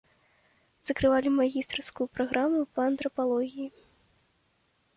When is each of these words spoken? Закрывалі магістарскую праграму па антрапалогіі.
Закрывалі 0.89 1.29
магістарскую 1.39 2.07
праграму 2.15 2.59
па 2.77 2.81
антрапалогіі. 2.93 3.69